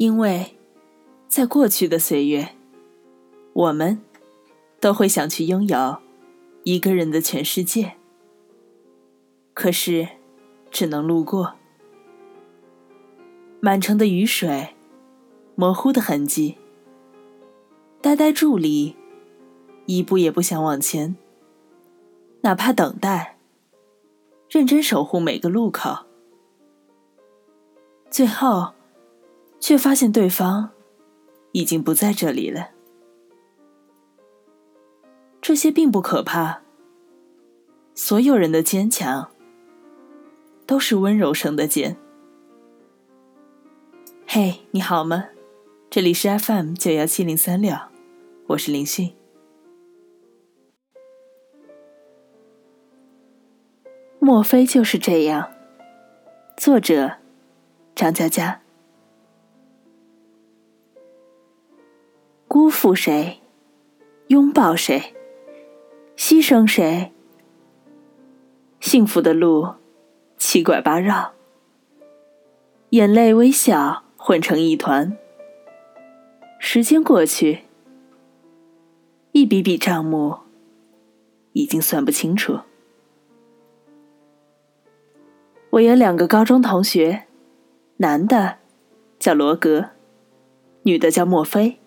[0.00, 0.56] 因为，
[1.28, 2.56] 在过去的岁月，
[3.52, 4.00] 我们
[4.80, 5.98] 都会想去拥有
[6.62, 7.96] 一个人的全世界，
[9.52, 10.08] 可是
[10.70, 11.52] 只能路过。
[13.60, 14.74] 满城的雨水，
[15.54, 16.56] 模糊的痕迹，
[18.00, 18.96] 呆呆伫立，
[19.84, 21.14] 一步也不想往前，
[22.40, 23.36] 哪怕等待，
[24.48, 26.06] 认真守护每个路口，
[28.10, 28.72] 最后。
[29.60, 30.70] 却发现对方
[31.52, 32.70] 已经不在这里了。
[35.40, 36.62] 这些并不可怕。
[37.94, 39.30] 所有人的坚强
[40.64, 41.96] 都是温柔生的茧。
[44.26, 45.26] 嘿，你好吗？
[45.90, 47.76] 这里是 FM 九幺七零三六，
[48.46, 49.12] 我是林迅。
[54.18, 55.50] 莫非就是这样？
[56.56, 57.16] 作者：
[57.94, 58.62] 张嘉佳。
[62.70, 63.40] 辜负谁？
[64.28, 65.12] 拥抱谁？
[66.16, 67.10] 牺牲谁？
[68.78, 69.74] 幸福的路
[70.36, 71.32] 七拐八绕，
[72.90, 75.18] 眼泪、微笑混成一团。
[76.60, 77.62] 时间过去，
[79.32, 80.38] 一笔笔账目
[81.54, 82.60] 已经算不清楚。
[85.70, 87.24] 我有两个高中同学，
[87.96, 88.58] 男的
[89.18, 89.90] 叫罗格，
[90.84, 91.79] 女的叫墨菲。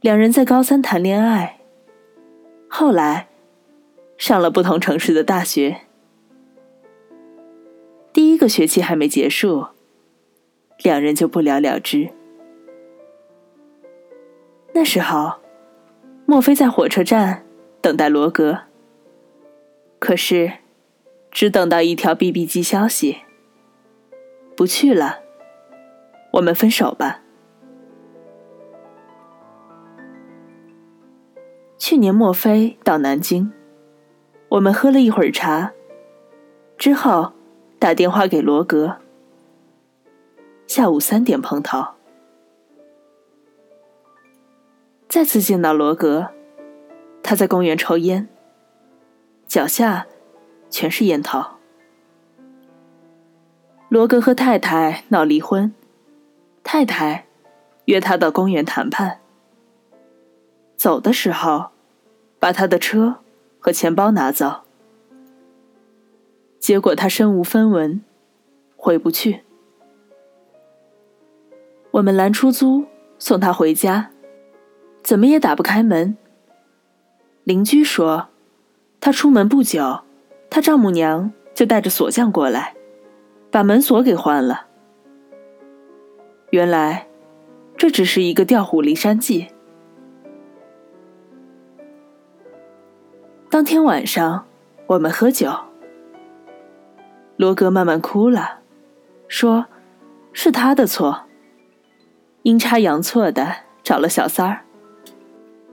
[0.00, 1.58] 两人在高三谈恋爱，
[2.68, 3.26] 后来
[4.16, 5.78] 上了不同城市的大学。
[8.12, 9.66] 第一个学期还没结束，
[10.84, 12.10] 两人就不了了之。
[14.72, 15.40] 那时候，
[16.26, 17.44] 莫非在火车站
[17.80, 18.60] 等待罗格，
[19.98, 20.52] 可是
[21.32, 23.22] 只等到一条 BB 机消息
[24.56, 25.18] ：“不去了，
[26.34, 27.22] 我们分手吧。”
[31.78, 33.52] 去年墨菲到南京，
[34.48, 35.72] 我们喝了一会儿茶，
[36.76, 37.32] 之后
[37.78, 38.96] 打电话给罗格。
[40.66, 41.82] 下午三点碰头，
[45.08, 46.28] 再次见到罗格，
[47.22, 48.28] 他在公园抽烟，
[49.46, 50.06] 脚下
[50.68, 51.42] 全是烟头。
[53.88, 55.72] 罗格和太太闹离婚，
[56.62, 57.24] 太太
[57.86, 59.20] 约他到公园谈判。
[60.78, 61.70] 走的时候。
[62.40, 63.16] 把他的车
[63.58, 64.60] 和钱包拿走，
[66.60, 68.00] 结果他身无分文，
[68.76, 69.40] 回不去。
[71.90, 72.84] 我们拦出租
[73.18, 74.12] 送他回家，
[75.02, 76.16] 怎么也打不开门。
[77.42, 78.28] 邻居说，
[79.00, 80.02] 他出门不久，
[80.48, 82.76] 他丈母娘就带着锁匠过来，
[83.50, 84.66] 把门锁给换了。
[86.50, 87.08] 原来，
[87.76, 89.48] 这只是一个调虎离山计。
[93.58, 94.46] 当天晚上，
[94.86, 95.52] 我们喝酒。
[97.36, 98.60] 罗格慢慢哭了，
[99.26, 99.66] 说
[100.32, 101.22] ：“是他的错，
[102.44, 103.52] 阴差阳错的
[103.82, 104.60] 找了小三儿。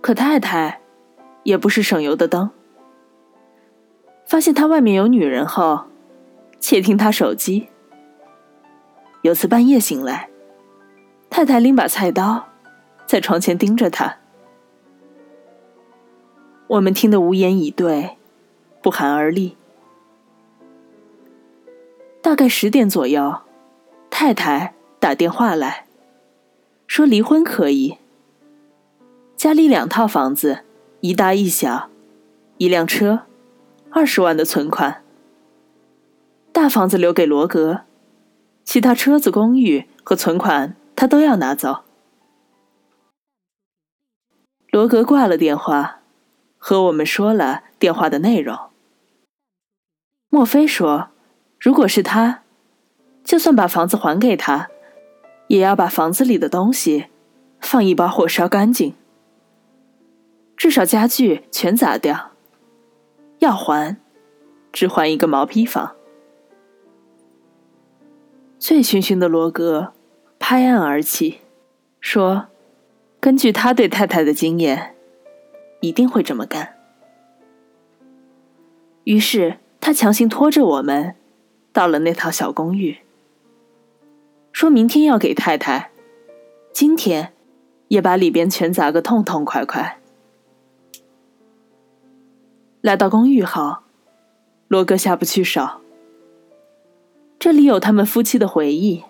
[0.00, 0.80] 可太太
[1.42, 2.48] 也不是省油的灯，
[4.24, 5.84] 发现他外面有女人后，
[6.58, 7.68] 窃听他手机。
[9.20, 10.30] 有次半夜醒来，
[11.28, 12.46] 太太拎把菜刀，
[13.04, 14.16] 在床前盯着他。”
[16.74, 18.16] 我们听得无言以对，
[18.82, 19.56] 不寒而栗。
[22.20, 23.42] 大概十点左右，
[24.10, 25.86] 太太打电话来
[26.88, 27.98] 说离婚可以。
[29.36, 30.64] 家里两套房子，
[31.00, 31.90] 一大一小，
[32.58, 33.20] 一辆车，
[33.90, 35.04] 二十万的存款。
[36.50, 37.82] 大房子留给罗格，
[38.64, 41.84] 其他车子、公寓和存款他都要拿走。
[44.72, 46.00] 罗格挂了电话。
[46.66, 48.58] 和我们说了电话的内容。
[50.30, 51.10] 莫非说，
[51.60, 52.40] 如果是他，
[53.22, 54.70] 就算把房子还给他，
[55.48, 57.08] 也要把房子里的东西
[57.60, 58.94] 放一把火烧干净，
[60.56, 62.30] 至少家具全砸掉。
[63.40, 63.98] 要还，
[64.72, 65.94] 只还一个毛坯房。
[68.58, 69.92] 醉醺醺的罗格
[70.38, 71.40] 拍案而起，
[72.00, 72.46] 说
[73.20, 74.92] ：“根据他对太太的经验。”
[75.84, 76.76] 一定会这么干。
[79.04, 81.14] 于是他强行拖着我们，
[81.74, 83.00] 到了那套小公寓，
[84.50, 85.90] 说明天要给太太，
[86.72, 87.34] 今天
[87.88, 90.00] 也把里边全砸个痛痛快快。
[92.80, 93.76] 来到公寓后，
[94.68, 95.68] 罗哥下不去手。
[97.38, 99.04] 这里有他们夫妻的回忆，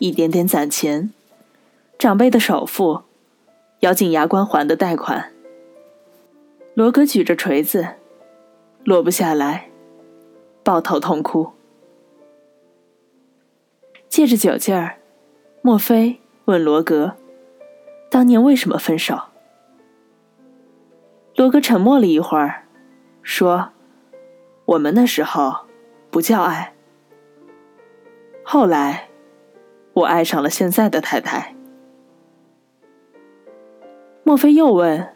[0.00, 1.12] 一点点攒钱，
[1.96, 3.02] 长辈的首付，
[3.84, 5.30] 咬紧牙关还的贷款。
[6.72, 7.86] 罗格举着锤子，
[8.82, 9.68] 落不下来，
[10.62, 11.52] 抱头痛哭。
[14.08, 14.96] 借着酒劲儿，
[15.60, 17.16] 莫非问罗格
[18.10, 19.20] ：“当年为什么分手？”
[21.36, 22.64] 罗格沉默了一会儿，
[23.22, 23.68] 说
[24.64, 25.66] ：“我们那时候
[26.10, 26.72] 不叫爱。
[28.42, 29.10] 后来，
[29.92, 31.53] 我爱上了现在的太太。”
[34.24, 35.14] 莫非又问：“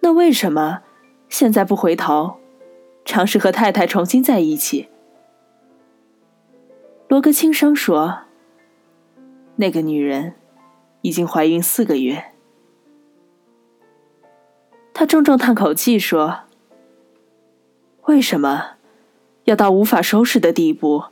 [0.00, 0.82] 那为什么
[1.28, 2.36] 现在不回头，
[3.04, 4.88] 尝试和太太重新在一起？”
[7.08, 8.24] 罗格轻声说
[9.56, 10.34] ：“那个女人
[11.02, 12.32] 已经怀孕四个月。”
[14.92, 16.40] 他重重叹口气说
[18.06, 18.72] ：“为什么
[19.44, 21.04] 要到无法收拾的地步，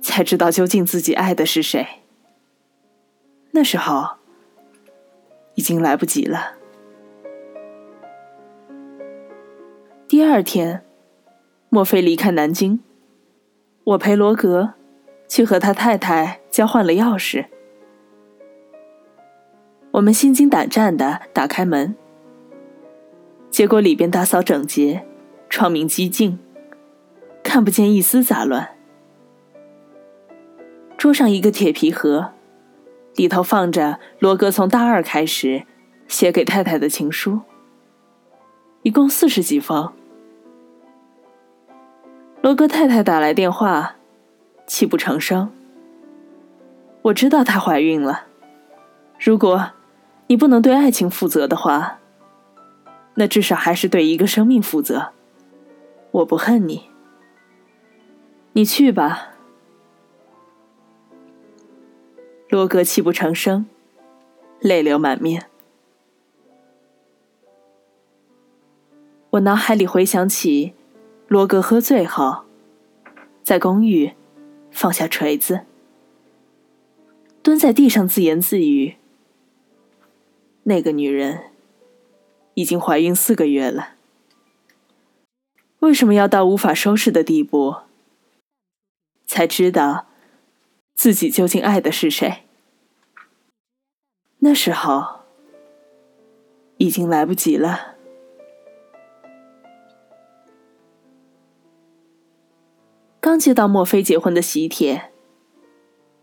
[0.00, 1.86] 才知道究竟自己爱的是谁？
[3.50, 4.16] 那时候
[5.54, 6.54] 已经来不及了。”
[10.08, 10.84] 第二天，
[11.68, 12.80] 莫非离开南京，
[13.84, 14.74] 我陪罗格。
[15.26, 17.46] 去和他太太交换了钥匙。
[19.92, 21.96] 我们心惊胆战的打开门，
[23.50, 25.04] 结果里边打扫整洁，
[25.48, 26.38] 窗明几净，
[27.42, 28.76] 看不见一丝杂乱。
[30.98, 32.34] 桌上一个铁皮盒，
[33.16, 35.64] 里头放着罗哥从大二开始
[36.08, 37.40] 写给太太的情书，
[38.82, 39.92] 一共四十几封。
[42.42, 43.96] 罗哥太太打来电话。
[44.66, 45.52] 泣不成声。
[47.02, 48.24] 我知道她怀孕了。
[49.20, 49.72] 如果
[50.26, 51.98] 你不能对爱情负责的话，
[53.12, 55.10] 那至少还是对一个生命负责。
[56.12, 56.88] 我不恨你。
[58.54, 59.33] 你去吧。
[62.54, 63.66] 罗格泣不成声，
[64.60, 65.50] 泪流满面。
[69.30, 70.72] 我脑海里回想起
[71.26, 72.44] 罗格喝醉后，
[73.42, 74.12] 在公寓。
[74.70, 75.62] 放下锤子，
[77.42, 78.98] 蹲在地上自言自语
[80.62, 81.50] ：“那个女人
[82.54, 83.94] 已经怀孕四个月了，
[85.80, 87.78] 为什么要到无法收拾的地步，
[89.26, 90.06] 才知道
[90.94, 92.43] 自己究竟爱的是谁？
[94.44, 95.20] 那时候
[96.76, 97.94] 已经来不及了。”
[103.20, 105.10] 刚接到墨菲结婚的喜帖，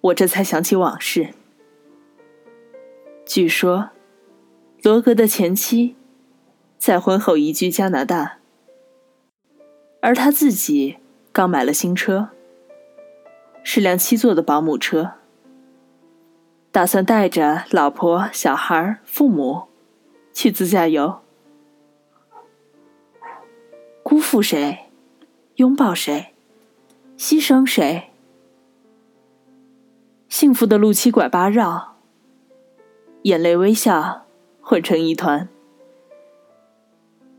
[0.00, 1.28] 我这才想起往事。
[3.24, 3.90] 据说，
[4.82, 5.94] 罗格的前妻
[6.76, 8.38] 在婚后移居加拿大，
[10.02, 10.96] 而他自己
[11.30, 12.30] 刚买了新车，
[13.62, 15.17] 是辆七座的保姆车，
[16.70, 19.68] 打算带着老婆、小孩、父母
[20.32, 21.20] 去自驾游。
[24.02, 24.90] 辜负谁，
[25.56, 26.34] 拥抱谁？
[27.16, 28.10] 牺牲谁？
[30.28, 31.96] 幸福的路七拐八绕，
[33.22, 34.26] 眼泪微笑
[34.60, 35.48] 混成一团。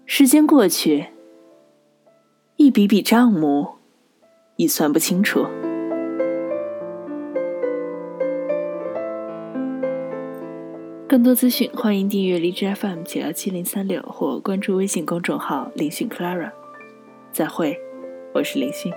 [0.06, 1.10] 时间过去，
[2.58, 3.76] 一笔笔账目
[4.58, 5.46] 已算不清楚。
[11.10, 16.52] 更多资讯，欢迎订阅荔枝 FM 九幺七零三六或关注微信公众号“林讯 Clara”。
[17.34, 17.76] 再会，
[18.32, 18.94] 我是林讯。